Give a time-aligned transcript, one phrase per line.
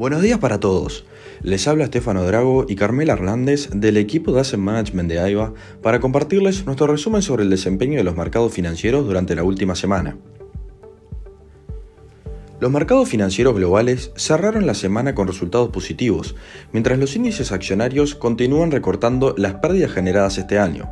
[0.00, 1.04] Buenos días para todos.
[1.42, 6.00] Les habla Estefano Drago y Carmela Hernández del equipo de Asset Management de AIBA para
[6.00, 10.16] compartirles nuestro resumen sobre el desempeño de los mercados financieros durante la última semana.
[12.60, 16.34] Los mercados financieros globales cerraron la semana con resultados positivos,
[16.72, 20.88] mientras los índices accionarios continúan recortando las pérdidas generadas este año.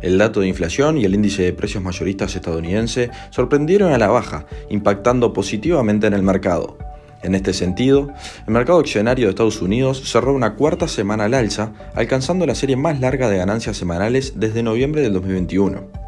[0.00, 4.46] El dato de inflación y el índice de precios mayoristas estadounidense sorprendieron a la baja,
[4.70, 6.78] impactando positivamente en el mercado.
[7.24, 8.12] En este sentido,
[8.46, 12.76] el mercado accionario de Estados Unidos cerró una cuarta semana al alza, alcanzando la serie
[12.76, 16.03] más larga de ganancias semanales desde noviembre del 2021.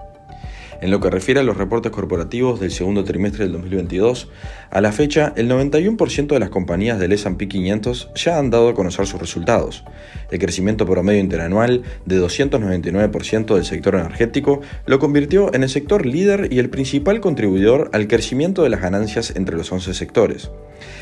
[0.80, 4.28] En lo que refiere a los reportes corporativos del segundo trimestre del 2022,
[4.70, 8.74] a la fecha el 91% de las compañías del S&P 500 ya han dado a
[8.74, 9.84] conocer sus resultados.
[10.30, 16.52] El crecimiento promedio interanual de 299% del sector energético lo convirtió en el sector líder
[16.52, 20.50] y el principal contribuidor al crecimiento de las ganancias entre los 11 sectores.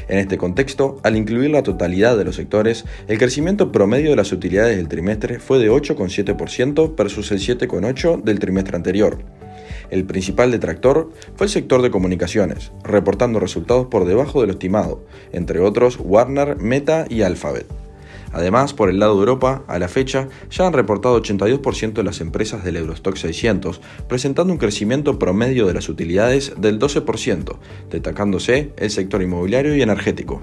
[0.08, 4.32] En este contexto, al incluir la totalidad de los sectores, el crecimiento promedio de las
[4.32, 9.18] utilidades del trimestre fue de 8,7% versus el 7,8% del trimestre anterior.
[9.94, 15.04] El principal detractor fue el sector de comunicaciones, reportando resultados por debajo de lo estimado,
[15.30, 17.68] entre otros Warner, Meta y Alphabet.
[18.32, 22.20] Además, por el lado de Europa, a la fecha, ya han reportado 82% de las
[22.20, 27.56] empresas del Eurostock 600, presentando un crecimiento promedio de las utilidades del 12%,
[27.88, 30.42] destacándose el sector inmobiliario y energético.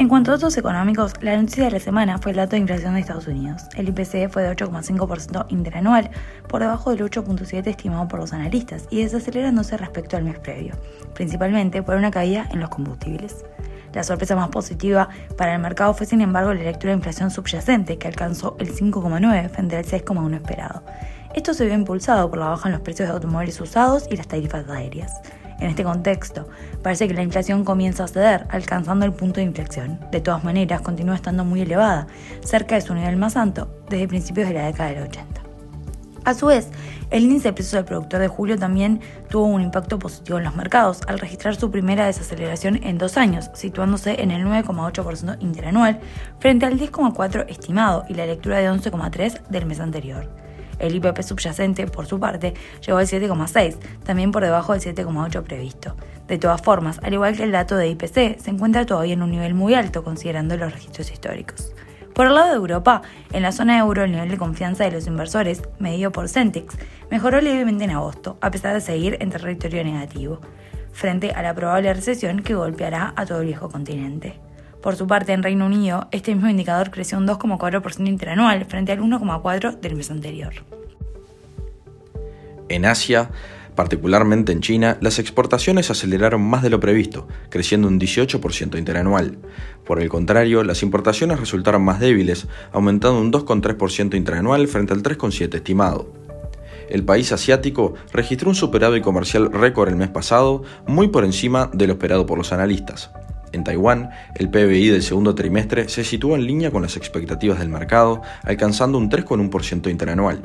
[0.00, 2.94] En cuanto a datos económicos, la noticia de la semana fue el dato de inflación
[2.94, 3.64] de Estados Unidos.
[3.76, 6.10] El IPC fue de 8,5% interanual,
[6.48, 10.74] por debajo del 8,7% estimado por los analistas y desacelerándose respecto al mes previo,
[11.12, 13.44] principalmente por una caída en los combustibles.
[13.92, 17.98] La sorpresa más positiva para el mercado fue, sin embargo, la lectura de inflación subyacente,
[17.98, 20.82] que alcanzó el 5,9 frente al 6,1 esperado.
[21.34, 24.28] Esto se vio impulsado por la baja en los precios de automóviles usados y las
[24.28, 25.20] tarifas aéreas.
[25.60, 26.48] En este contexto,
[26.82, 30.00] parece que la inflación comienza a ceder, alcanzando el punto de inflexión.
[30.10, 32.06] De todas maneras, continúa estando muy elevada,
[32.42, 35.40] cerca de su nivel más alto desde principios de la década del 80.
[36.24, 36.68] A su vez,
[37.10, 40.54] el índice de precios del productor de julio también tuvo un impacto positivo en los
[40.54, 46.00] mercados, al registrar su primera desaceleración en dos años, situándose en el 9,8% interanual
[46.38, 50.49] frente al 10,4% estimado y la lectura de 11,3% del mes anterior.
[50.80, 52.54] El IPP subyacente, por su parte,
[52.84, 55.96] llegó al 7,6, también por debajo del 7,8 previsto.
[56.26, 59.30] De todas formas, al igual que el dato de IPC, se encuentra todavía en un
[59.30, 61.72] nivel muy alto considerando los registros históricos.
[62.14, 63.02] Por el lado de Europa,
[63.32, 66.76] en la zona euro el nivel de confianza de los inversores, medido por Centix,
[67.10, 70.40] mejoró levemente en agosto, a pesar de seguir en territorio negativo,
[70.92, 74.38] frente a la probable recesión que golpeará a todo el viejo continente.
[74.82, 79.00] Por su parte, en Reino Unido, este mismo indicador creció un 2,4% interanual frente al
[79.00, 80.54] 1,4% del mes anterior.
[82.70, 83.30] En Asia,
[83.74, 89.38] particularmente en China, las exportaciones aceleraron más de lo previsto, creciendo un 18% interanual.
[89.84, 95.56] Por el contrario, las importaciones resultaron más débiles, aumentando un 2,3% interanual frente al 3,7%
[95.56, 96.12] estimado.
[96.88, 101.86] El país asiático registró un superávit comercial récord el mes pasado, muy por encima de
[101.86, 103.10] lo esperado por los analistas.
[103.52, 107.68] En Taiwán, el PBI del segundo trimestre se sitúa en línea con las expectativas del
[107.68, 110.42] mercado, alcanzando un 3,1% interanual.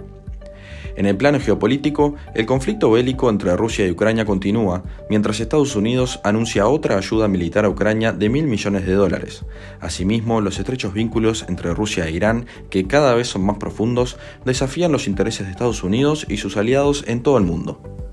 [0.95, 6.21] En el plano geopolítico, el conflicto bélico entre Rusia y Ucrania continúa, mientras Estados Unidos
[6.23, 9.43] anuncia otra ayuda militar a Ucrania de mil millones de dólares.
[9.81, 14.93] Asimismo, los estrechos vínculos entre Rusia e Irán, que cada vez son más profundos, desafían
[14.93, 18.04] los intereses de Estados Unidos y sus aliados en todo el mundo.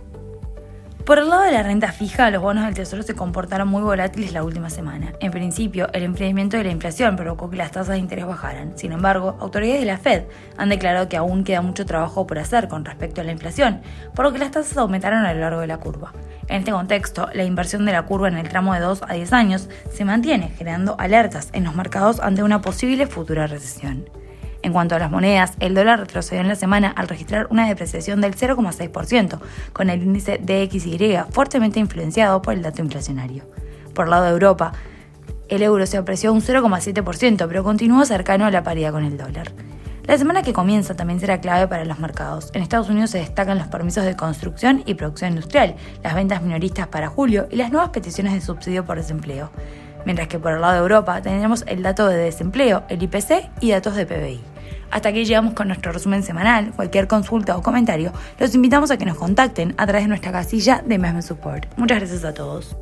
[1.04, 4.32] Por el lado de la renta fija, los bonos del Tesoro se comportaron muy volátiles
[4.32, 5.12] la última semana.
[5.18, 8.78] En principio, el enfriamiento de la inflación provocó que las tasas de interés bajaran.
[8.78, 10.22] Sin embargo, autoridades de la Fed
[10.56, 13.82] han declarado que aún queda mucho trabajo por hacer con respecto a la inflación,
[14.14, 16.12] por lo que las tasas aumentaron a lo largo de la curva.
[16.46, 19.32] En este contexto, la inversión de la curva en el tramo de 2 a 10
[19.32, 24.04] años se mantiene, generando alertas en los mercados ante una posible futura recesión.
[24.62, 28.20] En cuanto a las monedas, el dólar retrocedió en la semana al registrar una depreciación
[28.20, 29.40] del 0,6%,
[29.72, 33.44] con el índice DXY fuertemente influenciado por el dato inflacionario.
[33.92, 34.72] Por lado de Europa,
[35.48, 39.52] el euro se apreció un 0,7%, pero continúa cercano a la paridad con el dólar.
[40.04, 42.50] La semana que comienza también será clave para los mercados.
[42.54, 46.88] En Estados Unidos se destacan los permisos de construcción y producción industrial, las ventas minoristas
[46.88, 49.50] para julio y las nuevas peticiones de subsidio por desempleo.
[50.04, 53.70] Mientras que por el lado de Europa tendremos el dato de desempleo, el IPC y
[53.70, 54.51] datos de PBI.
[54.92, 56.72] Hasta aquí llegamos con nuestro resumen semanal.
[56.76, 60.82] Cualquier consulta o comentario, los invitamos a que nos contacten a través de nuestra casilla
[60.86, 61.66] de Mesme Support.
[61.78, 62.76] Muchas gracias a todos.